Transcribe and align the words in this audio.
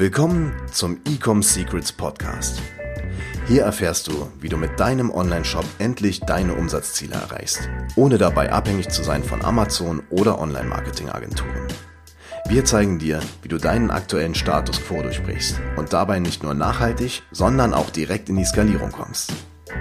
Willkommen 0.00 0.54
zum 0.72 0.98
Ecom 1.06 1.42
Secrets 1.42 1.92
Podcast. 1.92 2.62
Hier 3.46 3.64
erfährst 3.64 4.06
du, 4.06 4.30
wie 4.40 4.48
du 4.48 4.56
mit 4.56 4.80
deinem 4.80 5.10
Online-Shop 5.10 5.66
endlich 5.78 6.20
deine 6.20 6.54
Umsatzziele 6.54 7.16
erreichst, 7.16 7.68
ohne 7.96 8.16
dabei 8.16 8.50
abhängig 8.50 8.88
zu 8.88 9.02
sein 9.02 9.22
von 9.22 9.44
Amazon 9.44 10.02
oder 10.08 10.38
Online-Marketing-Agenturen. 10.38 11.68
Wir 12.48 12.64
zeigen 12.64 12.98
dir, 12.98 13.20
wie 13.42 13.48
du 13.48 13.58
deinen 13.58 13.90
aktuellen 13.90 14.34
Status 14.34 14.80
quo 14.80 15.02
durchbrichst 15.02 15.60
und 15.76 15.92
dabei 15.92 16.18
nicht 16.18 16.42
nur 16.42 16.54
nachhaltig, 16.54 17.22
sondern 17.30 17.74
auch 17.74 17.90
direkt 17.90 18.30
in 18.30 18.36
die 18.36 18.46
Skalierung 18.46 18.92
kommst. 18.92 19.34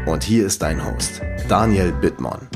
Und 0.06 0.26
hier 0.26 0.46
ist 0.46 0.62
dein 0.62 0.86
Host, 0.86 1.22
Daniel 1.48 1.94
Bittmann. 1.94 2.50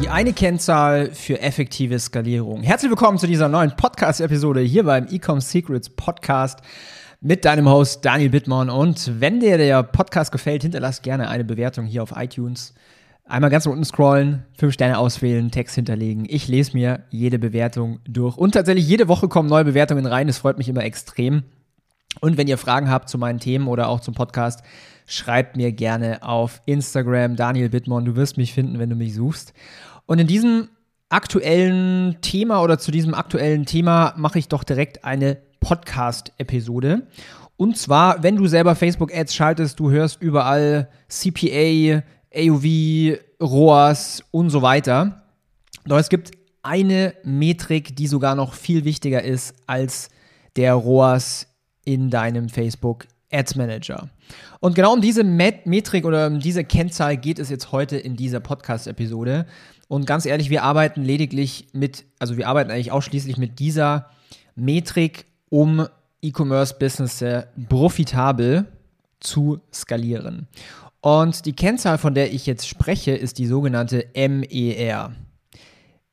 Die 0.00 0.08
eine 0.08 0.32
Kennzahl 0.32 1.12
für 1.12 1.40
effektive 1.40 1.98
Skalierung. 1.98 2.62
Herzlich 2.62 2.92
willkommen 2.92 3.18
zu 3.18 3.26
dieser 3.26 3.48
neuen 3.48 3.74
Podcast-Episode 3.74 4.60
hier 4.60 4.84
beim 4.84 5.08
Ecom 5.08 5.40
Secrets 5.40 5.90
Podcast 5.90 6.60
mit 7.20 7.44
deinem 7.44 7.68
Host 7.68 8.04
Daniel 8.04 8.30
Bittmann. 8.30 8.70
Und 8.70 9.20
wenn 9.20 9.40
dir 9.40 9.58
der 9.58 9.82
Podcast 9.82 10.30
gefällt, 10.30 10.62
hinterlass 10.62 11.02
gerne 11.02 11.28
eine 11.28 11.44
Bewertung 11.44 11.86
hier 11.86 12.02
auf 12.02 12.12
iTunes. 12.16 12.74
Einmal 13.24 13.50
ganz 13.50 13.66
unten 13.66 13.84
scrollen, 13.84 14.44
fünf 14.56 14.72
Sterne 14.74 14.98
auswählen, 14.98 15.50
Text 15.50 15.74
hinterlegen. 15.74 16.26
Ich 16.28 16.48
lese 16.48 16.72
mir 16.74 17.04
jede 17.10 17.38
Bewertung 17.38 18.00
durch. 18.08 18.36
Und 18.36 18.52
tatsächlich 18.52 18.88
jede 18.88 19.08
Woche 19.08 19.28
kommen 19.28 19.48
neue 19.48 19.64
Bewertungen 19.64 20.06
rein. 20.06 20.28
Das 20.28 20.38
freut 20.38 20.58
mich 20.58 20.68
immer 20.68 20.84
extrem. 20.84 21.42
Und 22.20 22.36
wenn 22.36 22.48
ihr 22.48 22.56
Fragen 22.56 22.88
habt 22.88 23.08
zu 23.08 23.18
meinen 23.18 23.38
Themen 23.38 23.68
oder 23.68 23.88
auch 23.88 24.00
zum 24.00 24.14
Podcast, 24.14 24.62
schreibt 25.06 25.56
mir 25.56 25.72
gerne 25.72 26.22
auf 26.22 26.62
Instagram 26.66 27.36
Daniel 27.36 27.68
Bittmann. 27.68 28.04
Du 28.04 28.16
wirst 28.16 28.38
mich 28.38 28.54
finden, 28.54 28.78
wenn 28.78 28.90
du 28.90 28.96
mich 28.96 29.14
suchst. 29.14 29.52
Und 30.06 30.20
in 30.20 30.26
diesem 30.26 30.68
aktuellen 31.10 32.18
Thema 32.20 32.62
oder 32.62 32.78
zu 32.78 32.90
diesem 32.90 33.14
aktuellen 33.14 33.66
Thema 33.66 34.14
mache 34.16 34.38
ich 34.38 34.48
doch 34.48 34.64
direkt 34.64 35.04
eine 35.04 35.38
Podcast-Episode. 35.68 37.06
Und 37.58 37.76
zwar, 37.76 38.22
wenn 38.22 38.36
du 38.36 38.46
selber 38.46 38.74
Facebook-Ads 38.74 39.34
schaltest, 39.34 39.78
du 39.78 39.90
hörst 39.90 40.22
überall 40.22 40.88
CPA, 41.08 42.02
AOV, 42.34 43.18
ROAS 43.38 44.24
und 44.30 44.48
so 44.48 44.62
weiter. 44.62 45.24
Doch 45.84 45.98
es 45.98 46.08
gibt 46.08 46.30
eine 46.62 47.12
Metrik, 47.22 47.94
die 47.96 48.06
sogar 48.06 48.34
noch 48.34 48.54
viel 48.54 48.86
wichtiger 48.86 49.22
ist 49.22 49.54
als 49.66 50.08
der 50.56 50.72
ROAS 50.72 51.48
in 51.84 52.08
deinem 52.08 52.48
Facebook 52.48 53.06
Ads 53.30 53.56
Manager. 53.56 54.08
Und 54.60 54.74
genau 54.74 54.94
um 54.94 55.02
diese 55.02 55.22
Met 55.22 55.66
Metrik 55.66 56.06
oder 56.06 56.28
um 56.28 56.40
diese 56.40 56.64
Kennzahl 56.64 57.18
geht 57.18 57.38
es 57.38 57.50
jetzt 57.50 57.72
heute 57.72 57.98
in 57.98 58.16
dieser 58.16 58.40
Podcast-Episode. 58.40 59.44
Und 59.86 60.06
ganz 60.06 60.24
ehrlich, 60.24 60.48
wir 60.48 60.62
arbeiten 60.62 61.02
lediglich 61.02 61.66
mit, 61.74 62.06
also 62.18 62.38
wir 62.38 62.48
arbeiten 62.48 62.70
eigentlich 62.70 62.90
ausschließlich 62.90 63.36
mit 63.36 63.58
dieser 63.58 64.08
Metrik, 64.54 65.27
um 65.50 65.86
E-Commerce-Business 66.22 67.24
profitabel 67.68 68.66
zu 69.20 69.60
skalieren. 69.72 70.48
Und 71.00 71.46
die 71.46 71.52
Kennzahl, 71.52 71.98
von 71.98 72.14
der 72.14 72.32
ich 72.32 72.46
jetzt 72.46 72.66
spreche, 72.66 73.12
ist 73.12 73.38
die 73.38 73.46
sogenannte 73.46 74.06
MER. 74.14 75.12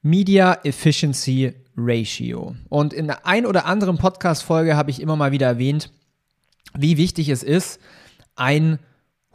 Media 0.01 0.59
Efficiency 0.63 1.53
Ratio. 1.75 2.55
Und 2.69 2.93
in 2.93 3.07
der 3.07 3.25
ein 3.25 3.45
oder 3.45 3.65
anderen 3.65 3.97
Podcast-Folge 3.97 4.77
habe 4.77 4.91
ich 4.91 5.01
immer 5.01 5.15
mal 5.15 5.31
wieder 5.31 5.47
erwähnt, 5.47 5.91
wie 6.77 6.97
wichtig 6.97 7.29
es 7.29 7.41
ist, 7.41 7.79
einen 8.35 8.79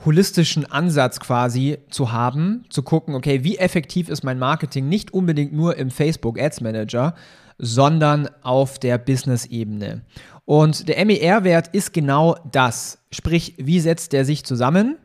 holistischen 0.04 0.70
Ansatz 0.70 1.20
quasi 1.20 1.78
zu 1.90 2.12
haben, 2.12 2.64
zu 2.70 2.82
gucken, 2.82 3.14
okay, 3.14 3.44
wie 3.44 3.58
effektiv 3.58 4.08
ist 4.08 4.24
mein 4.24 4.38
Marketing 4.38 4.88
nicht 4.88 5.12
unbedingt 5.12 5.52
nur 5.52 5.76
im 5.76 5.90
Facebook 5.90 6.40
Ads 6.40 6.60
Manager, 6.62 7.14
sondern 7.58 8.28
auf 8.42 8.78
der 8.78 8.96
Business-Ebene. 8.98 10.02
Und 10.46 10.88
der 10.88 11.04
MER-Wert 11.04 11.68
ist 11.68 11.92
genau 11.92 12.36
das. 12.50 12.98
Sprich, 13.12 13.54
wie 13.58 13.80
setzt 13.80 14.12
der 14.12 14.24
sich 14.24 14.44
zusammen? 14.44 14.96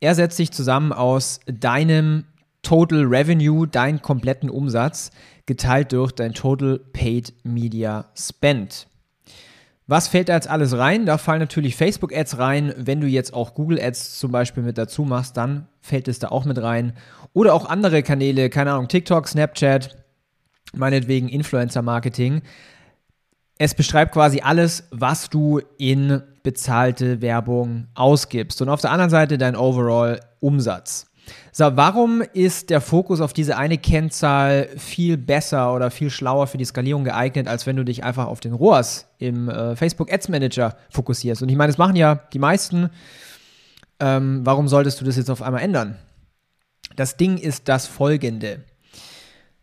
Er 0.00 0.14
setzt 0.14 0.38
sich 0.38 0.50
zusammen 0.50 0.92
aus 0.92 1.40
deinem 1.46 2.24
Total 2.62 3.04
Revenue, 3.04 3.68
deinen 3.68 4.02
kompletten 4.02 4.50
Umsatz, 4.50 5.10
geteilt 5.46 5.92
durch 5.92 6.12
dein 6.12 6.32
Total 6.32 6.78
Paid 6.92 7.34
Media 7.44 8.06
Spend. 8.14 8.86
Was 9.90 10.06
fällt 10.06 10.28
da 10.28 10.34
jetzt 10.34 10.48
alles 10.48 10.78
rein? 10.78 11.04
Da 11.04 11.18
fallen 11.18 11.40
natürlich 11.40 11.74
Facebook-Ads 11.74 12.38
rein. 12.38 12.72
Wenn 12.76 13.00
du 13.00 13.08
jetzt 13.08 13.34
auch 13.34 13.54
Google-Ads 13.54 14.20
zum 14.20 14.30
Beispiel 14.30 14.62
mit 14.62 14.78
dazu 14.78 15.02
machst, 15.02 15.36
dann 15.36 15.66
fällt 15.80 16.06
es 16.06 16.20
da 16.20 16.28
auch 16.28 16.44
mit 16.44 16.62
rein. 16.62 16.92
Oder 17.32 17.54
auch 17.54 17.68
andere 17.68 18.04
Kanäle, 18.04 18.50
keine 18.50 18.70
Ahnung, 18.70 18.86
TikTok, 18.86 19.26
Snapchat, 19.26 19.96
meinetwegen 20.72 21.28
Influencer-Marketing. 21.28 22.42
Es 23.58 23.74
beschreibt 23.74 24.12
quasi 24.12 24.42
alles, 24.42 24.84
was 24.92 25.28
du 25.28 25.60
in 25.76 26.22
bezahlte 26.44 27.20
Werbung 27.20 27.88
ausgibst. 27.96 28.62
Und 28.62 28.68
auf 28.68 28.80
der 28.80 28.92
anderen 28.92 29.10
Seite 29.10 29.38
dein 29.38 29.56
Overall-Umsatz. 29.56 31.09
So, 31.52 31.76
warum 31.76 32.22
ist 32.22 32.70
der 32.70 32.80
Fokus 32.80 33.20
auf 33.20 33.32
diese 33.32 33.56
eine 33.56 33.78
Kennzahl 33.78 34.68
viel 34.76 35.16
besser 35.16 35.74
oder 35.74 35.90
viel 35.90 36.10
schlauer 36.10 36.46
für 36.46 36.58
die 36.58 36.64
Skalierung 36.64 37.04
geeignet, 37.04 37.48
als 37.48 37.66
wenn 37.66 37.76
du 37.76 37.84
dich 37.84 38.04
einfach 38.04 38.26
auf 38.26 38.40
den 38.40 38.52
ROAS 38.52 39.06
im 39.18 39.48
äh, 39.48 39.76
Facebook 39.76 40.12
Ads 40.12 40.28
Manager 40.28 40.76
fokussierst? 40.90 41.42
Und 41.42 41.48
ich 41.48 41.56
meine, 41.56 41.70
das 41.72 41.78
machen 41.78 41.96
ja 41.96 42.14
die 42.32 42.38
meisten. 42.38 42.90
Ähm, 43.98 44.40
warum 44.44 44.68
solltest 44.68 45.00
du 45.00 45.04
das 45.04 45.16
jetzt 45.16 45.30
auf 45.30 45.42
einmal 45.42 45.62
ändern? 45.62 45.96
Das 46.96 47.16
Ding 47.16 47.36
ist 47.36 47.68
das 47.68 47.86
folgende. 47.86 48.64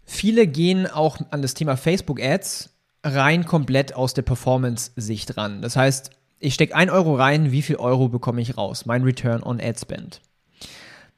Viele 0.04 0.48
gehen 0.48 0.88
auch 0.88 1.18
an 1.32 1.42
das 1.42 1.54
Thema 1.54 1.76
Facebook 1.76 2.22
Ads 2.22 2.70
rein 3.04 3.46
komplett 3.46 3.94
aus 3.94 4.14
der 4.14 4.22
Performance-Sicht 4.22 5.38
ran. 5.38 5.62
Das 5.62 5.76
heißt, 5.76 6.12
ich 6.40 6.54
stecke 6.54 6.76
ein 6.76 6.90
Euro 6.90 7.16
rein, 7.16 7.52
wie 7.52 7.62
viel 7.62 7.78
Euro 7.78 8.10
bekomme 8.10 8.42
ich 8.42 8.58
raus? 8.58 8.86
Mein 8.86 9.04
Return 9.04 9.44
on 9.44 9.60
Ad 9.60 9.80
Spend. 9.80 10.22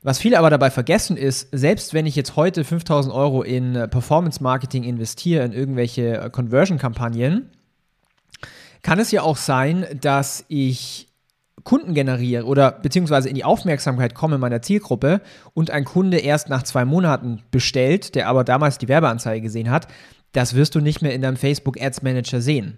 Was 0.02 0.20
viele 0.20 0.40
aber 0.40 0.50
dabei 0.50 0.70
vergessen 0.72 1.18
ist, 1.18 1.50
selbst 1.52 1.94
wenn 1.94 2.06
ich 2.06 2.16
jetzt 2.16 2.38
heute 2.38 2.64
5000 2.64 3.14
Euro 3.14 3.42
in 3.44 3.76
äh, 3.76 3.88
Performance 3.88 4.42
Marketing 4.42 4.84
investiere, 4.84 5.44
in 5.44 5.52
irgendwelche 5.52 6.18
äh, 6.18 6.30
Conversion-Kampagnen, 6.30 7.50
kann 8.82 9.00
es 9.00 9.12
ja 9.12 9.24
auch 9.24 9.36
sein, 9.36 9.86
dass 10.00 10.46
ich 10.48 11.08
Kunden 11.66 11.94
generiere 11.94 12.46
oder 12.46 12.72
beziehungsweise 12.72 13.28
in 13.28 13.36
die 13.36 13.44
Aufmerksamkeit 13.44 14.16
komme 14.16 14.38
meiner 14.38 14.62
Zielgruppe 14.62 15.22
und 15.54 15.70
ein 15.70 15.84
Kunde 15.84 16.18
erst 16.18 16.48
nach 16.48 16.64
zwei 16.64 16.86
Monaten 16.86 17.44
bestellt, 17.52 18.16
der 18.16 18.30
aber 18.30 18.46
damals 18.46 18.78
die 18.78 18.88
Werbeanzeige 18.88 19.42
gesehen 19.42 19.70
hat, 19.70 19.88
das 20.32 20.54
wirst 20.54 20.76
du 20.76 20.80
nicht 20.80 21.02
mehr 21.02 21.14
in 21.14 21.22
deinem 21.22 21.36
Facebook 21.36 21.80
Ads 21.80 22.02
Manager 22.04 22.40
sehen. 22.40 22.78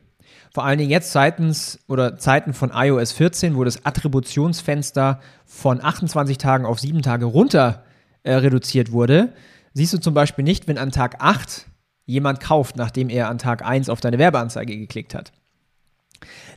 Vor 0.53 0.65
allen 0.65 0.79
Dingen 0.79 0.91
jetzt 0.91 1.13
seitens 1.13 1.79
oder 1.87 2.17
Zeiten 2.17 2.53
von 2.53 2.71
iOS 2.73 3.13
14, 3.13 3.55
wo 3.55 3.63
das 3.63 3.85
Attributionsfenster 3.85 5.21
von 5.45 5.81
28 5.81 6.37
Tagen 6.37 6.65
auf 6.65 6.79
7 6.79 7.01
Tage 7.01 7.25
runter 7.25 7.85
äh, 8.23 8.33
reduziert 8.33 8.91
wurde, 8.91 9.31
siehst 9.73 9.93
du 9.93 9.97
zum 9.97 10.13
Beispiel 10.13 10.43
nicht, 10.43 10.67
wenn 10.67 10.77
an 10.77 10.91
Tag 10.91 11.15
8 11.19 11.67
jemand 12.05 12.41
kauft, 12.41 12.75
nachdem 12.75 13.09
er 13.09 13.29
an 13.29 13.37
Tag 13.37 13.65
1 13.65 13.87
auf 13.87 14.01
deine 14.01 14.19
Werbeanzeige 14.19 14.77
geklickt 14.77 15.15
hat. 15.15 15.31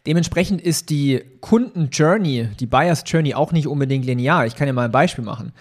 Dementsprechend 0.06 0.60
ist 0.60 0.90
die 0.90 1.22
Kunden-Journey, 1.40 2.48
die 2.58 2.66
Buyers-Journey 2.66 3.34
auch 3.34 3.52
nicht 3.52 3.68
unbedingt 3.68 4.04
linear. 4.04 4.44
Ich 4.44 4.56
kann 4.56 4.66
dir 4.66 4.72
mal 4.72 4.86
ein 4.86 4.92
Beispiel 4.92 5.24
machen. 5.24 5.52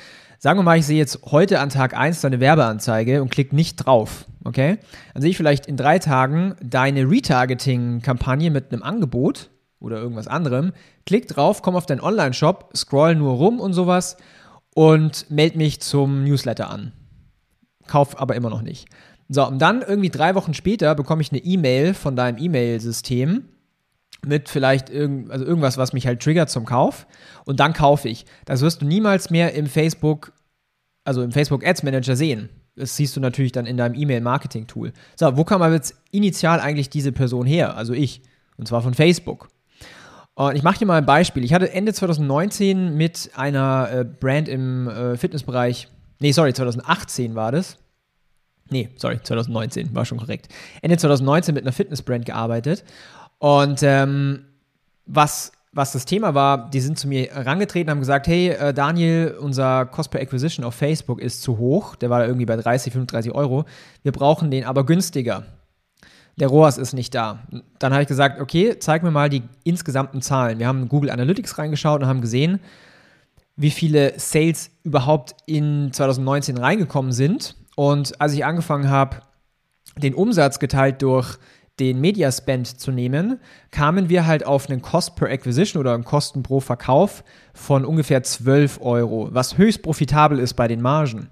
Sagen 0.43 0.59
wir 0.59 0.63
mal, 0.63 0.77
ich 0.77 0.85
sehe 0.85 0.97
jetzt 0.97 1.21
heute 1.31 1.61
an 1.61 1.69
Tag 1.69 1.95
1 1.95 2.19
deine 2.19 2.41
Werbeanzeige 2.41 3.21
und 3.21 3.31
klicke 3.31 3.55
nicht 3.55 3.77
drauf, 3.77 4.25
okay? 4.43 4.77
Dann 5.13 5.21
sehe 5.21 5.31
ich 5.31 5.37
vielleicht 5.37 5.67
in 5.67 5.77
drei 5.77 5.99
Tagen 5.99 6.55
deine 6.61 7.09
Retargeting-Kampagne 7.09 8.51
mit 8.51 8.73
einem 8.73 8.83
Angebot 8.83 9.51
oder 9.79 9.99
irgendwas 9.99 10.27
anderem, 10.27 10.73
klick 11.05 11.29
drauf, 11.29 11.61
komm 11.61 11.77
auf 11.77 11.85
deinen 11.85 12.01
Online-Shop, 12.01 12.71
scroll 12.75 13.15
nur 13.15 13.35
rum 13.35 13.61
und 13.61 13.71
sowas 13.71 14.17
und 14.75 15.31
melde 15.31 15.57
mich 15.57 15.79
zum 15.79 16.25
Newsletter 16.25 16.69
an. 16.69 16.91
Kauf 17.87 18.19
aber 18.19 18.35
immer 18.35 18.49
noch 18.49 18.63
nicht. 18.63 18.89
So, 19.29 19.47
und 19.47 19.59
dann 19.59 19.81
irgendwie 19.81 20.09
drei 20.09 20.35
Wochen 20.35 20.53
später 20.53 20.93
bekomme 20.93 21.21
ich 21.21 21.31
eine 21.31 21.41
E-Mail 21.41 21.93
von 21.93 22.17
deinem 22.17 22.37
E-Mail-System 22.37 23.45
mit 24.25 24.49
vielleicht 24.49 24.89
irgend, 24.89 25.31
also 25.31 25.45
irgendwas, 25.45 25.77
was 25.77 25.93
mich 25.93 26.07
halt 26.07 26.21
triggert 26.21 26.49
zum 26.49 26.65
Kauf 26.65 27.07
und 27.45 27.59
dann 27.59 27.73
kaufe 27.73 28.09
ich. 28.09 28.25
Das 28.45 28.61
wirst 28.61 28.81
du 28.81 28.85
niemals 28.85 29.29
mehr 29.29 29.53
im 29.53 29.67
Facebook, 29.67 30.32
also 31.03 31.21
im 31.21 31.31
Facebook 31.31 31.65
Ads 31.65 31.83
Manager 31.83 32.15
sehen. 32.15 32.49
Das 32.75 32.95
siehst 32.95 33.15
du 33.15 33.19
natürlich 33.19 33.51
dann 33.51 33.65
in 33.65 33.77
deinem 33.77 33.95
E-Mail-Marketing-Tool. 33.95 34.93
So, 35.15 35.37
wo 35.37 35.43
kam 35.43 35.61
aber 35.61 35.73
jetzt 35.73 35.95
initial 36.11 36.59
eigentlich 36.59 36.89
diese 36.89 37.11
Person 37.11 37.45
her? 37.45 37.77
Also 37.77 37.93
ich. 37.93 38.21
Und 38.57 38.67
zwar 38.67 38.81
von 38.81 38.93
Facebook. 38.93 39.49
Und 40.35 40.55
ich 40.55 40.63
mache 40.63 40.79
dir 40.79 40.85
mal 40.85 40.97
ein 40.97 41.05
Beispiel. 41.05 41.43
Ich 41.43 41.53
hatte 41.53 41.71
Ende 41.71 41.93
2019 41.93 42.95
mit 42.95 43.31
einer 43.35 43.89
äh, 43.91 44.05
Brand 44.05 44.47
im 44.49 44.87
äh, 44.87 45.17
Fitnessbereich, 45.17 45.87
nee, 46.19 46.31
sorry, 46.31 46.53
2018 46.53 47.35
war 47.35 47.51
das. 47.51 47.77
Nee, 48.69 48.89
sorry, 48.95 49.19
2019, 49.21 49.93
war 49.93 50.05
schon 50.05 50.17
korrekt. 50.17 50.47
Ende 50.81 50.97
2019 50.97 51.53
mit 51.53 51.63
einer 51.63 51.73
Fitnessbrand 51.73 52.25
gearbeitet. 52.25 52.83
Und 53.37 53.83
ähm, 53.83 54.45
was, 55.05 55.51
was 55.73 55.91
das 55.91 56.05
Thema 56.05 56.35
war, 56.35 56.69
die 56.69 56.79
sind 56.79 56.99
zu 56.99 57.07
mir 57.07 57.31
herangetreten, 57.33 57.89
haben 57.89 57.99
gesagt, 57.99 58.27
hey 58.27 58.49
äh, 58.49 58.73
Daniel, 58.73 59.35
unser 59.39 59.85
Cost 59.87 60.11
per 60.11 60.21
Acquisition 60.21 60.63
auf 60.63 60.75
Facebook 60.75 61.19
ist 61.19 61.41
zu 61.41 61.57
hoch. 61.57 61.95
Der 61.95 62.09
war 62.09 62.19
da 62.19 62.25
irgendwie 62.25 62.45
bei 62.45 62.55
30, 62.55 62.93
35 62.93 63.33
Euro. 63.33 63.65
Wir 64.03 64.11
brauchen 64.11 64.51
den 64.51 64.65
aber 64.65 64.85
günstiger. 64.85 65.43
der 66.37 66.47
ROAS 66.47 66.77
ist 66.77 66.93
nicht 66.93 67.13
da. 67.15 67.39
Dann 67.79 67.91
habe 67.93 68.03
ich 68.03 68.07
gesagt, 68.07 68.39
okay, 68.39 68.77
zeig 68.79 69.03
mir 69.03 69.11
mal 69.11 69.29
die 69.29 69.43
insgesamten 69.63 70.21
Zahlen. 70.21 70.59
Wir 70.59 70.67
haben 70.67 70.87
Google 70.89 71.09
Analytics 71.09 71.57
reingeschaut 71.57 72.01
und 72.01 72.07
haben 72.07 72.21
gesehen, 72.21 72.59
wie 73.55 73.71
viele 73.71 74.13
Sales 74.17 74.71
überhaupt 74.83 75.35
in 75.45 75.91
2019 75.91 76.57
reingekommen 76.57 77.11
sind. 77.11 77.55
Und 77.75 78.19
als 78.21 78.33
ich 78.33 78.45
angefangen 78.45 78.89
habe, 78.89 79.17
den 79.97 80.13
Umsatz 80.13 80.59
geteilt 80.59 81.01
durch 81.01 81.37
den 81.79 81.99
Media 81.99 82.31
Spend 82.31 82.79
zu 82.79 82.91
nehmen, 82.91 83.39
kamen 83.71 84.09
wir 84.09 84.27
halt 84.27 84.45
auf 84.45 84.69
einen 84.69 84.81
Cost 84.81 85.15
per 85.15 85.29
Acquisition 85.29 85.79
oder 85.79 85.93
einen 85.93 86.03
Kosten 86.03 86.43
pro 86.43 86.59
Verkauf 86.59 87.23
von 87.53 87.83
ungefähr 87.85 88.21
12 88.21 88.79
Euro, 88.81 89.29
was 89.31 89.57
höchst 89.57 89.81
profitabel 89.81 90.39
ist 90.39 90.53
bei 90.53 90.67
den 90.67 90.81
Margen. 90.81 91.29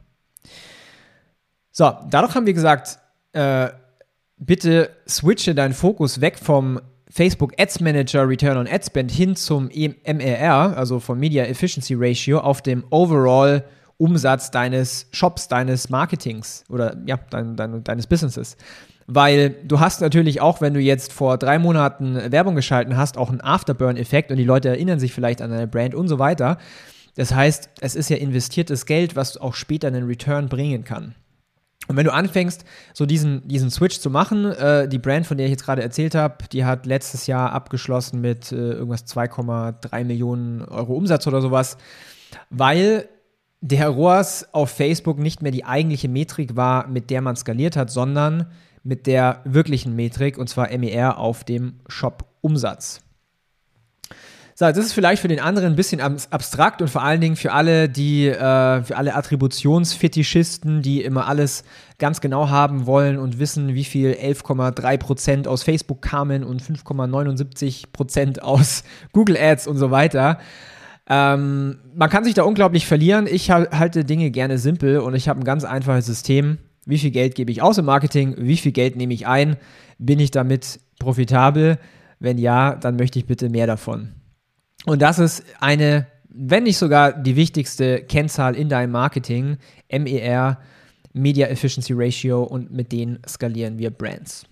So, 1.71 1.91
dadurch 2.09 2.35
haben 2.35 2.45
wir 2.45 2.53
gesagt, 2.53 2.99
äh, 3.33 3.69
bitte 4.37 4.89
switche 5.07 5.53
deinen 5.53 5.73
Fokus 5.73 6.19
weg 6.21 6.39
vom 6.39 6.81
Facebook 7.09 7.53
Ads 7.59 7.81
Manager 7.81 8.27
Return 8.27 8.57
on 8.57 8.67
Ad 8.67 8.83
Spend 8.85 9.11
hin 9.11 9.35
zum 9.35 9.67
MRR, 9.67 10.75
also 10.75 10.99
vom 10.99 11.19
Media 11.19 11.43
Efficiency 11.43 11.93
Ratio, 11.95 12.39
auf 12.39 12.61
dem 12.61 12.83
Overall 12.89 13.63
Umsatz 13.97 14.49
deines 14.49 15.07
Shops, 15.11 15.47
deines 15.47 15.89
Marketings 15.89 16.63
oder 16.69 16.97
ja, 17.05 17.19
dein, 17.29 17.55
dein, 17.55 17.83
deines 17.83 18.07
Businesses. 18.07 18.57
Weil 19.07 19.55
du 19.63 19.79
hast 19.79 20.01
natürlich 20.01 20.41
auch, 20.41 20.61
wenn 20.61 20.73
du 20.73 20.79
jetzt 20.79 21.11
vor 21.11 21.37
drei 21.37 21.59
Monaten 21.59 22.31
Werbung 22.31 22.55
geschalten 22.55 22.97
hast, 22.97 23.17
auch 23.17 23.29
einen 23.29 23.41
Afterburn-Effekt 23.41 24.31
und 24.31 24.37
die 24.37 24.45
Leute 24.45 24.69
erinnern 24.69 24.99
sich 24.99 25.13
vielleicht 25.13 25.41
an 25.41 25.51
deine 25.51 25.67
Brand 25.67 25.95
und 25.95 26.07
so 26.07 26.19
weiter. 26.19 26.57
Das 27.15 27.33
heißt, 27.33 27.69
es 27.81 27.95
ist 27.95 28.09
ja 28.09 28.17
investiertes 28.17 28.85
Geld, 28.85 29.15
was 29.15 29.37
auch 29.37 29.53
später 29.53 29.87
einen 29.87 30.05
Return 30.05 30.47
bringen 30.47 30.83
kann. 30.83 31.15
Und 31.87 31.97
wenn 31.97 32.05
du 32.05 32.13
anfängst, 32.13 32.63
so 32.93 33.05
diesen, 33.05 33.47
diesen 33.47 33.71
Switch 33.71 33.99
zu 33.99 34.09
machen, 34.09 34.45
äh, 34.45 34.87
die 34.87 34.99
Brand, 34.99 35.25
von 35.25 35.37
der 35.37 35.47
ich 35.47 35.51
jetzt 35.51 35.65
gerade 35.65 35.81
erzählt 35.81 36.15
habe, 36.15 36.37
die 36.51 36.63
hat 36.63 36.85
letztes 36.85 37.27
Jahr 37.27 37.51
abgeschlossen 37.51 38.21
mit 38.21 38.51
äh, 38.51 38.55
irgendwas 38.55 39.05
2,3 39.07 40.05
Millionen 40.05 40.61
Euro 40.61 40.93
Umsatz 40.93 41.27
oder 41.27 41.41
sowas, 41.41 41.77
weil 42.49 43.09
der 43.61 43.89
ROAS 43.89 44.53
auf 44.53 44.69
Facebook 44.69 45.19
nicht 45.19 45.41
mehr 45.41 45.51
die 45.51 45.65
eigentliche 45.65 46.07
Metrik 46.07 46.55
war, 46.55 46.87
mit 46.87 47.09
der 47.09 47.21
man 47.21 47.35
skaliert 47.35 47.75
hat, 47.75 47.91
sondern 47.91 48.47
mit 48.83 49.07
der 49.07 49.41
wirklichen 49.43 49.95
Metrik, 49.95 50.37
und 50.37 50.47
zwar 50.47 50.75
MER 50.77 51.17
auf 51.17 51.43
dem 51.43 51.79
Shop-Umsatz. 51.87 53.01
So, 54.61 54.67
das 54.67 54.77
ist 54.77 54.93
vielleicht 54.93 55.23
für 55.23 55.27
den 55.27 55.39
anderen 55.39 55.73
ein 55.73 55.75
bisschen 55.75 55.99
abstrakt 56.01 56.83
und 56.83 56.87
vor 56.87 57.01
allen 57.01 57.19
Dingen 57.19 57.35
für 57.35 57.51
alle, 57.51 57.89
die, 57.89 58.27
äh, 58.27 58.83
für 58.83 58.95
alle 58.95 59.15
Attributionsfetischisten, 59.15 60.83
die 60.83 61.01
immer 61.01 61.25
alles 61.27 61.63
ganz 61.97 62.21
genau 62.21 62.49
haben 62.49 62.85
wollen 62.85 63.17
und 63.17 63.39
wissen, 63.39 63.73
wie 63.73 63.83
viel 63.83 64.11
11,3% 64.11 65.47
aus 65.47 65.63
Facebook 65.63 66.03
kamen 66.03 66.43
und 66.43 66.61
5,79% 66.61 68.39
aus 68.41 68.83
Google 69.13 69.35
Ads 69.35 69.65
und 69.65 69.77
so 69.77 69.89
weiter. 69.89 70.37
Ähm, 71.09 71.79
man 71.95 72.11
kann 72.11 72.23
sich 72.23 72.35
da 72.35 72.43
unglaublich 72.43 72.85
verlieren. 72.85 73.25
Ich 73.25 73.49
halte 73.49 74.05
Dinge 74.05 74.29
gerne 74.29 74.59
simpel 74.59 74.99
und 74.99 75.15
ich 75.15 75.27
habe 75.27 75.39
ein 75.39 75.43
ganz 75.43 75.63
einfaches 75.63 76.05
System. 76.05 76.59
Wie 76.85 76.97
viel 76.97 77.11
Geld 77.11 77.35
gebe 77.35 77.51
ich 77.51 77.61
aus 77.61 77.77
im 77.77 77.85
Marketing? 77.85 78.35
Wie 78.37 78.57
viel 78.57 78.71
Geld 78.71 78.95
nehme 78.95 79.13
ich 79.13 79.27
ein? 79.27 79.57
Bin 79.99 80.19
ich 80.19 80.31
damit 80.31 80.79
profitabel? 80.99 81.77
Wenn 82.19 82.37
ja, 82.37 82.75
dann 82.75 82.95
möchte 82.95 83.19
ich 83.19 83.25
bitte 83.25 83.49
mehr 83.49 83.67
davon. 83.67 84.13
Und 84.85 85.01
das 85.01 85.19
ist 85.19 85.43
eine, 85.59 86.07
wenn 86.29 86.63
nicht 86.63 86.77
sogar 86.77 87.13
die 87.13 87.35
wichtigste 87.35 88.01
Kennzahl 88.03 88.55
in 88.55 88.69
deinem 88.69 88.91
Marketing, 88.91 89.57
MER, 89.91 90.59
Media 91.13 91.47
Efficiency 91.47 91.93
Ratio 91.95 92.43
und 92.43 92.71
mit 92.71 92.91
denen 92.91 93.19
skalieren 93.27 93.77
wir 93.77 93.91
Brands. 93.91 94.45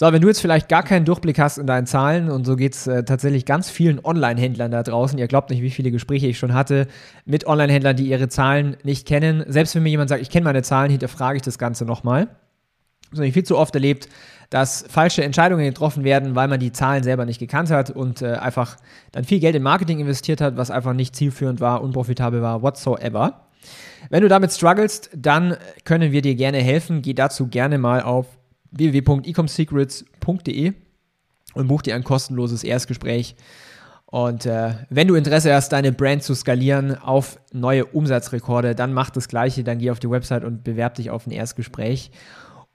So, 0.00 0.12
wenn 0.12 0.22
du 0.22 0.28
jetzt 0.28 0.40
vielleicht 0.40 0.68
gar 0.68 0.84
keinen 0.84 1.04
Durchblick 1.04 1.40
hast 1.40 1.58
in 1.58 1.66
deinen 1.66 1.86
Zahlen 1.86 2.30
und 2.30 2.44
so 2.44 2.54
geht 2.54 2.74
es 2.74 2.86
äh, 2.86 3.02
tatsächlich 3.02 3.44
ganz 3.46 3.68
vielen 3.68 3.98
Online-Händlern 4.04 4.70
da 4.70 4.84
draußen, 4.84 5.18
ihr 5.18 5.26
glaubt 5.26 5.50
nicht, 5.50 5.60
wie 5.60 5.70
viele 5.70 5.90
Gespräche 5.90 6.28
ich 6.28 6.38
schon 6.38 6.54
hatte 6.54 6.86
mit 7.24 7.48
Online-Händlern, 7.48 7.96
die 7.96 8.06
ihre 8.06 8.28
Zahlen 8.28 8.76
nicht 8.84 9.08
kennen. 9.08 9.44
Selbst 9.48 9.74
wenn 9.74 9.82
mir 9.82 9.88
jemand 9.88 10.08
sagt, 10.08 10.22
ich 10.22 10.30
kenne 10.30 10.44
meine 10.44 10.62
Zahlen, 10.62 10.92
hinterfrage 10.92 11.36
ich 11.36 11.42
das 11.42 11.58
Ganze 11.58 11.84
nochmal. 11.84 12.28
Das 13.10 13.18
habe 13.18 13.26
ich 13.26 13.34
viel 13.34 13.42
zu 13.42 13.58
oft 13.58 13.74
erlebt, 13.74 14.08
dass 14.50 14.84
falsche 14.88 15.24
Entscheidungen 15.24 15.64
getroffen 15.64 16.04
werden, 16.04 16.36
weil 16.36 16.46
man 16.46 16.60
die 16.60 16.70
Zahlen 16.70 17.02
selber 17.02 17.24
nicht 17.24 17.40
gekannt 17.40 17.70
hat 17.70 17.90
und 17.90 18.22
äh, 18.22 18.34
einfach 18.34 18.76
dann 19.10 19.24
viel 19.24 19.40
Geld 19.40 19.56
in 19.56 19.64
Marketing 19.64 19.98
investiert 19.98 20.40
hat, 20.40 20.56
was 20.56 20.70
einfach 20.70 20.92
nicht 20.92 21.16
zielführend 21.16 21.60
war, 21.60 21.82
unprofitabel 21.82 22.40
war, 22.40 22.62
whatsoever. 22.62 23.48
Wenn 24.10 24.22
du 24.22 24.28
damit 24.28 24.52
strugglest, 24.52 25.10
dann 25.14 25.56
können 25.84 26.12
wir 26.12 26.22
dir 26.22 26.36
gerne 26.36 26.58
helfen. 26.58 27.02
Geh 27.02 27.14
dazu 27.14 27.48
gerne 27.48 27.78
mal 27.78 28.00
auf 28.00 28.26
www.ecomsecrets.de 28.70 30.72
und 31.54 31.68
buch 31.68 31.82
dir 31.82 31.94
ein 31.94 32.04
kostenloses 32.04 32.64
Erstgespräch. 32.64 33.36
Und 34.06 34.46
äh, 34.46 34.72
wenn 34.88 35.06
du 35.06 35.16
Interesse 35.16 35.54
hast, 35.54 35.72
deine 35.72 35.92
Brand 35.92 36.22
zu 36.22 36.34
skalieren 36.34 36.96
auf 36.96 37.38
neue 37.52 37.84
Umsatzrekorde, 37.84 38.74
dann 38.74 38.94
mach 38.94 39.10
das 39.10 39.28
Gleiche, 39.28 39.64
dann 39.64 39.78
geh 39.78 39.90
auf 39.90 40.00
die 40.00 40.10
Website 40.10 40.44
und 40.44 40.64
bewerb 40.64 40.94
dich 40.94 41.10
auf 41.10 41.26
ein 41.26 41.30
Erstgespräch. 41.30 42.10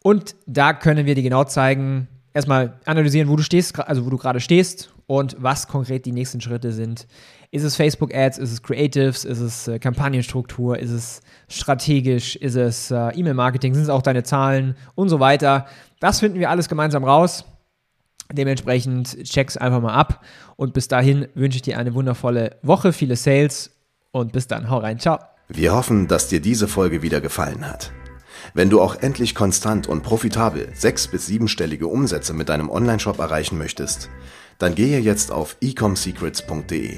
Und 0.03 0.35
da 0.45 0.73
können 0.73 1.07
wir 1.07 1.15
dir 1.15 1.23
genau 1.23 1.45
zeigen, 1.45 2.07
erstmal 2.33 2.79
analysieren, 2.85 3.29
wo 3.29 3.35
du 3.35 3.43
stehst, 3.43 3.79
also 3.79 4.05
wo 4.05 4.11
du 4.11 4.17
gerade 4.17 4.41
stehst 4.41 4.93
und 5.07 5.35
was 5.39 5.67
konkret 5.67 6.05
die 6.05 6.11
nächsten 6.11 6.41
Schritte 6.41 6.71
sind. 6.71 7.07
Ist 7.53 7.61
es 7.61 7.75
Facebook 7.75 8.15
Ads, 8.15 8.39
ist 8.39 8.51
es 8.51 8.63
Creatives, 8.63 9.25
ist 9.25 9.39
es 9.39 9.67
äh, 9.67 9.77
Kampagnenstruktur, 9.77 10.79
ist 10.79 10.89
es 10.89 11.21
strategisch, 11.47 12.35
ist 12.35 12.55
es 12.55 12.89
äh, 12.89 13.09
E-Mail 13.09 13.35
Marketing, 13.35 13.75
sind 13.75 13.83
es 13.83 13.89
auch 13.89 14.01
deine 14.01 14.23
Zahlen? 14.23 14.75
Und 14.95 15.09
so 15.09 15.19
weiter. 15.19 15.67
Das 15.99 16.19
finden 16.19 16.39
wir 16.39 16.49
alles 16.49 16.67
gemeinsam 16.67 17.03
raus. 17.03 17.45
Dementsprechend 18.31 19.23
check's 19.23 19.55
einfach 19.55 19.81
mal 19.81 19.93
ab. 19.93 20.25
Und 20.55 20.73
bis 20.73 20.87
dahin 20.87 21.27
wünsche 21.35 21.57
ich 21.57 21.61
dir 21.61 21.77
eine 21.77 21.93
wundervolle 21.93 22.57
Woche, 22.63 22.91
viele 22.91 23.15
Sales 23.15 23.69
und 24.09 24.31
bis 24.31 24.47
dann, 24.47 24.71
hau 24.71 24.79
rein, 24.79 24.97
ciao. 24.97 25.19
Wir 25.47 25.75
hoffen, 25.75 26.07
dass 26.07 26.29
dir 26.29 26.41
diese 26.41 26.67
Folge 26.67 27.03
wieder 27.03 27.21
gefallen 27.21 27.69
hat. 27.69 27.91
Wenn 28.55 28.71
du 28.71 28.81
auch 28.81 28.95
endlich 28.95 29.35
konstant 29.35 29.87
und 29.87 30.01
profitabel 30.01 30.69
sechs- 30.73 31.07
bis 31.07 31.27
siebenstellige 31.27 31.85
Umsätze 31.85 32.33
mit 32.33 32.49
deinem 32.49 32.71
Onlineshop 32.71 33.19
erreichen 33.19 33.59
möchtest, 33.59 34.09
dann 34.57 34.73
gehe 34.73 34.99
jetzt 34.99 35.31
auf 35.31 35.55
ecomsecrets.de 35.61 36.97